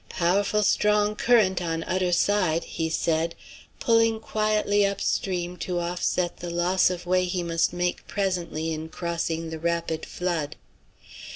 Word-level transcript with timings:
"Pow'ful 0.09 0.63
strong 0.63 1.15
current 1.15 1.61
on 1.61 1.83
udder 1.83 2.11
side," 2.11 2.63
he 2.63 2.89
said, 2.89 3.35
pulling 3.79 4.19
quietly 4.19 4.83
up 4.83 4.99
stream 4.99 5.57
to 5.57 5.79
offset 5.79 6.37
the 6.37 6.49
loss 6.49 6.89
of 6.89 7.05
way 7.05 7.25
he 7.25 7.43
must 7.43 7.71
make 7.71 8.07
presently 8.07 8.73
in 8.73 8.89
crossing 8.89 9.51
the 9.51 9.59
rapid 9.59 10.07
flood. 10.07 10.55